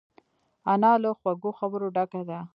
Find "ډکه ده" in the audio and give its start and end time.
1.95-2.39